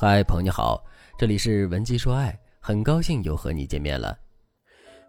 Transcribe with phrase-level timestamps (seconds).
[0.00, 0.80] 嗨，朋友你好，
[1.18, 4.16] 这里是文姬说爱，很高兴又和你见面了。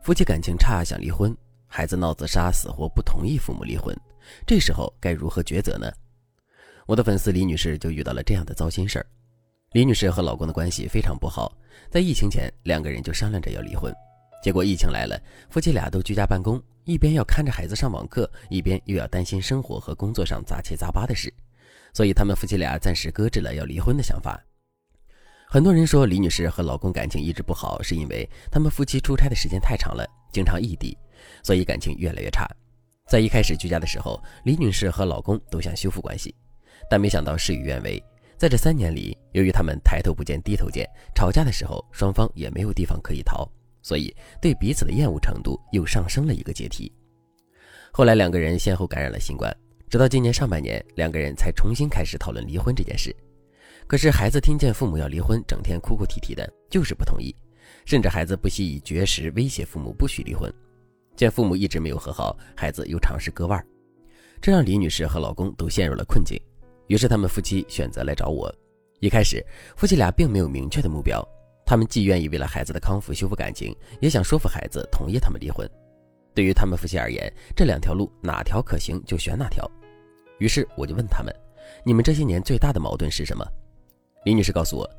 [0.01, 1.31] 夫妻感情差想离婚，
[1.67, 3.95] 孩子闹自杀死活不同意父母离婚，
[4.47, 5.85] 这时候该如何抉择呢？
[6.87, 9.05] 我的粉丝李女士就遇到了这样的糟心事儿。
[9.73, 11.55] 李女士和老公的关系非常不好，
[11.91, 13.93] 在疫情前两个人就商量着要离婚，
[14.41, 15.21] 结果疫情来了，
[15.51, 21.31] 夫妻俩都居家办公，一边要看着孩子上网课，一边又要担心生活和工作上杂七杂八的事，
[21.93, 24.43] 所以他们夫妻俩暂时搁置了要离婚的想法。
[25.51, 30.95] 很多人说李女士和老公感情一直不好，是因为他们夫妻出差的时间太长了，经常异地，
[31.43, 32.47] 所以感情越来越差。
[33.07, 36.35] 在一开始居家的时候，李女士和老公都想修复关系，
[36.87, 37.99] 但没想到事与愿违。
[38.37, 43.43] 在这三年里，由于他们抬头不见低头见，吵架的时候双方也没有地方可以逃，
[43.81, 46.93] 所以对彼此的厌恶程度又上升了一个阶梯。
[47.91, 49.51] 后来两个人先后感染了新冠，
[49.89, 53.11] 直到今年上半年，两个人才重新开始讨论离婚这件事。
[53.89, 57.35] 可是孩子听见父母要离婚，整天哭哭啼啼的，就是不同意，
[57.85, 60.53] 甚至孩子不惜以绝食威胁父母不许离婚。
[61.15, 63.65] 见父母一直没有和好，孩子又尝试割腕，
[64.39, 66.39] 这让李女士和老公都陷入了困境。
[66.85, 68.53] 于是他们夫妻选择来找我。
[68.99, 69.43] 一开始，
[69.75, 71.27] 夫妻俩并没有明确的目标，
[71.65, 75.67] 他们既愿意为了孩子的康复修复感情，也想说服孩子同意他们离婚。
[76.35, 79.67] 对于他们夫妻而言，这两条路哪条可行就选哪条。
[80.37, 81.35] 于是我就问他们
[81.83, 83.43] ：“你们这些年最大的矛盾是什么？”
[84.25, 84.89] 李女士告诉我，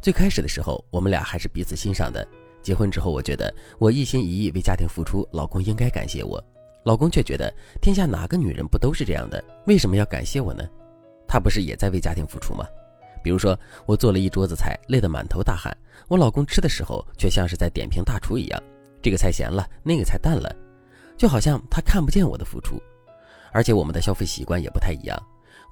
[0.00, 2.26] 最开始的时候，我们俩还是彼此欣赏的。
[2.62, 6.42] 结婚之后，我觉得我一心一意为家庭付出，老公应该感谢我。
[6.82, 9.42] 老公却觉得天下哪个女人不都是这样的？
[9.66, 10.68] 为什么要感谢我呢？
[11.28, 12.66] 他不是也在为家庭付出吗？
[13.22, 15.74] 比如说，我做了一桌子菜，累得满头大汗，
[16.08, 18.62] 我老公吃的时候却像是在点评大厨一样，
[19.00, 20.54] 这个菜咸了，那个菜淡了，
[21.16, 22.78] 就好像他看不见我的付出。
[23.52, 25.18] 而且我们的消费习惯也不太一样。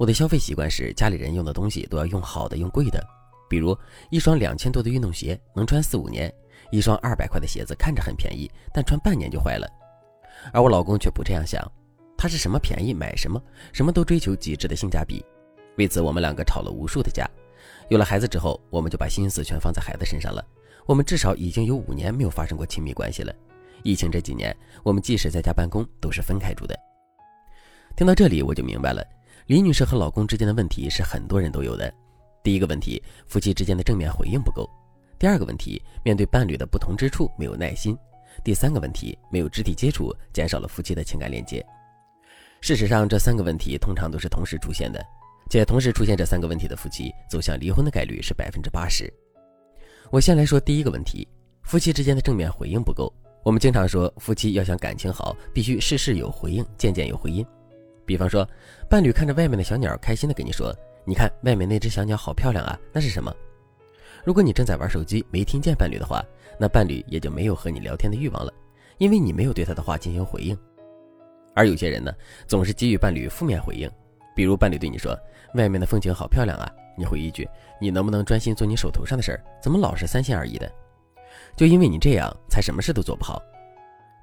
[0.03, 3.01] 我的消费习惯是家里人用的东西都要用好的、用贵的，
[3.49, 3.79] 比如
[4.11, 6.29] 一双两千多的运动鞋能穿四五年，
[6.73, 9.69] 一双二百块的鞋子看着很便宜，但穿半年就坏了。
[10.53, 11.65] 而我老公却不这样想，
[12.19, 13.41] 他是什么便宜买什么，
[13.73, 15.25] 什么都追求极致的性价比。
[15.77, 17.25] 为此，我们两个吵了无数的架。
[17.89, 20.45] 有了孩子之后，我们就把心思全放在孩子身上了。
[20.85, 23.33] 我们至少已经有五年没有发生过亲密关系了。
[23.85, 26.77] 疫情这几年，我们即使在家办公，都是分开住的。
[27.95, 29.01] 听到这里，我就明白了。
[29.53, 31.93] 李女士和老公之间的问题是很多人都有的。
[32.43, 34.65] 第一个问题，夫妻之间的正面回应不够；
[35.19, 37.95] 第二个问题，面对伴侣的不同之处没有耐心；
[38.43, 41.63] 第三个问题，没有肢体接触，减少了夫妻的情感连接。
[42.63, 45.05] 事实上，这三个问题通常都是同时出现的，
[45.51, 49.13] 且同时出现这三个问题的夫妻走向离婚的概率是百分之八十。
[50.11, 51.29] 我先来说第一个问题，
[51.63, 53.13] 夫妻之间的正面回应不够。
[53.45, 57.47] 我们经常说，夫妻要想感情好，必须事事有回应，件件有回音。
[58.05, 58.49] 比方说，
[58.89, 60.75] 伴侣看着外面的小鸟，开心的跟你说
[61.05, 63.35] ：“你看外面那只小鸟好漂亮啊，那是什么？”
[64.25, 66.25] 如果你正在玩手机，没听见伴侣的话，
[66.59, 68.53] 那伴侣也就没有和你聊天的欲望了，
[68.99, 70.57] 因为你没有对他的话进行回应。
[71.55, 72.13] 而有些人呢，
[72.47, 73.91] 总是给予伴侣负面回应，
[74.35, 75.19] 比如伴侣对你说
[75.55, 77.49] ：“外面的风景好漂亮啊。”你回一句
[77.81, 79.43] ：“你能不能专心做你手头上的事儿？
[79.63, 80.71] 怎么老是三心二意的？”
[81.57, 83.43] 就因为你这样，才什么事都做不好。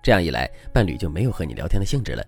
[0.01, 2.23] 这样一来，伴侣就没有和你聊天的兴致了。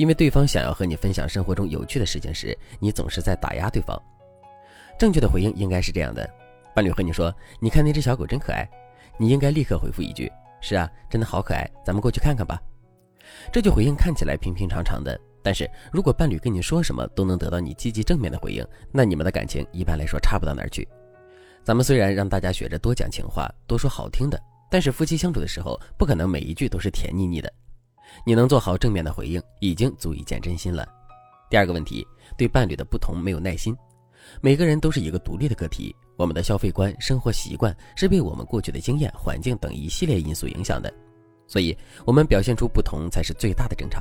[0.00, 4.02] 因为对方想要和你分享生活中有趣的事情时，你总是在打压对方。
[4.98, 6.26] 正确的回应应该是这样的：
[6.74, 7.30] 伴侣和你说
[7.60, 8.66] “你看那只小狗真可爱”，
[9.20, 12.58] 你应该立刻回复一句“是啊，真的好可爱，咱们过去看看吧”。
[13.52, 20.88] 这句回应看起来平平常常的，但是如果伴侣跟你说什么都能得到你积极正面的回应，那你们的感情一般来说差不到哪儿去。
[21.62, 27.52] 咱们虽然让大家学着多讲情话，多说好听的，但是夫妻相处的时候，不可能每一句都是甜腻腻的。
[28.24, 30.86] 你能做好正面的回应，已经足以见真心了。
[31.48, 32.06] 第二个问题，
[32.36, 33.76] 对伴侣的不同没有耐心。
[34.40, 40.92] 每个人都是一个独立的个体，我们的消费观、生活习惯是被我们过去的经验、环境等一系列因素影响的，
[41.46, 44.00] 所以我们表现出不同才是最大的正常。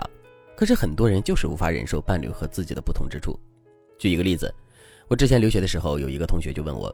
[0.55, 3.39] 可是很多人就是无法忍受伴侣和自己的不同之处。
[3.97, 4.53] 举一个例子，
[5.07, 6.93] 我之前留学的时候，有一个同学就问我。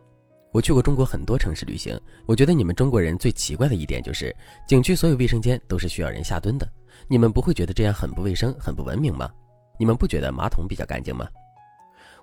[0.56, 4.34] 我去过中国很多城市旅行，我觉得你们中国人最奇怪的一点就是，
[4.66, 6.66] 景区所有卫生间都是需要人下蹲的。
[7.10, 9.30] 你们不会觉得这样很不卫生、很不文明吗？
[9.78, 11.28] 你们不觉得马桶比较干净吗？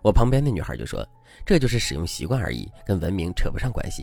[0.00, 1.06] 我旁边的女孩就说
[1.44, 4.02] ：“这就是使用习惯而已，跟文明扯不上关系。”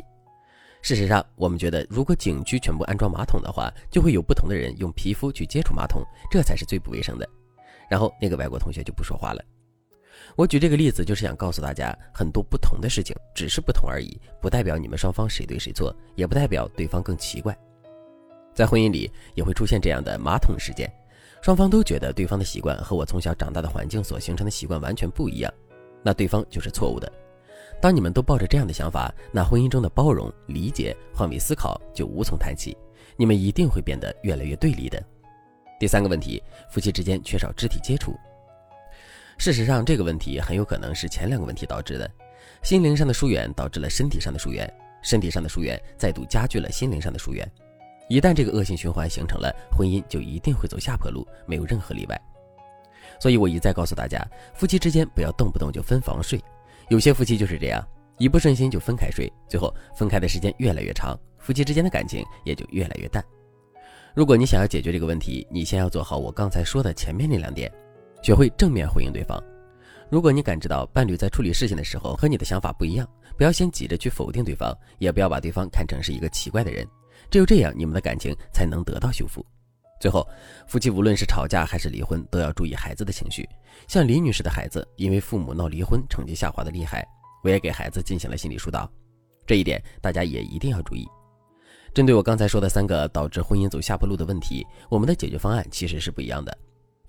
[0.84, 7.28] 事实上，我们觉得如果景区全部安装马桶的话，就会有不同的人用皮肤去接触马桶，这才是最不卫生的。
[7.90, 9.44] 然后那个外国同学就不说话了。
[10.36, 17.58] 我举这个例子，就是想告诉大家，很多不同的事情只是不同而已，不代表你们双方谁对谁错，也不代表对方更奇怪。
[18.54, 20.92] 在婚姻里也会出现这样的马桶事件，
[21.42, 25.54] 双方都觉得对方的习惯和我从小长大的环境所形成的习惯完全不一样，
[26.04, 27.12] 那对方就是错误的。
[27.82, 32.78] 当你们都抱着这样的想法，那婚姻中的包容、理解、换位思考就无从谈起，
[33.16, 35.02] 你们一定会变得越来越对立的。
[35.80, 38.14] 第三个问题，夫妻之间缺少肢体接触。
[39.40, 42.12] 事实上，这个问题很有可能是前两个问题导致的，
[42.62, 44.70] 心灵上的疏远导致了身体上的疏远，
[45.02, 47.50] 身体上的疏远再度加剧了心灵上的疏远。
[48.10, 52.22] 一旦这个恶性循环形成了，婚姻就一定会走下坡路，没有任何例外。
[53.18, 54.22] 所以我一再告诉大家，
[54.54, 56.38] 夫妻之间不要动不动就分房睡。
[56.90, 57.82] 有些夫妻就是这样，
[58.18, 63.24] 一不顺心就分开睡，最后分开的时间越来越长，夫妻之间的感情也就越来越淡。
[64.14, 67.72] 如果你想要解决这个问题，你先要做好我刚才说的前面那两点，
[68.22, 69.42] 学会正面回应对方。
[70.10, 73.08] 如果你感知到伴侣在处理事情的时候和你的想法不一样，
[73.38, 76.88] 不要先急着去否定对方，也不要把对方看成是一个奇怪的人。
[77.30, 79.46] 只有这样，你们的感情才能得到修复。
[80.00, 80.28] 最后，
[80.66, 83.48] 夫妻无论是吵架还是离婚，都要注意孩子的情绪。
[83.88, 87.06] 像李女士的孩子，因为父母闹离婚，成绩下滑的厉害，
[87.44, 88.90] 我也给孩子进行了心理疏导，
[89.46, 91.06] 这一点大家也一定要注意。
[91.94, 96.58] 针对我刚才说的三个导致婚姻走下坡路的问题，我们的解决方案其实是不一样的。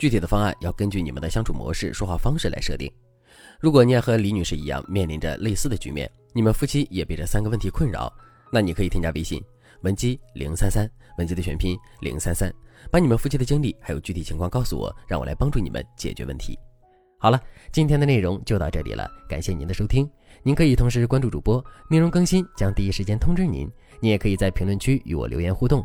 [0.01, 2.91] 具体的方案要根据你们的相处模式、说话方式来设定。
[3.61, 8.11] 如果你也和李女士一样面临着类似的局面，你们夫妻也被这三个问题困扰，
[8.51, 9.45] 那你可以添加微信
[9.83, 12.51] 文姬零三三，文姬的全拼零三三，
[12.91, 16.59] 把你们夫妻的经历还有具体情况告诉我，让我来帮助你们解决问题。
[17.19, 17.39] 好了，
[17.71, 20.11] 今天的内容就到这里了，感谢您的收听。
[20.43, 23.71] 您可以同时关注主播，内容更新将第一时间通知您。
[24.01, 25.85] 您也可以在评论区与我留言互动，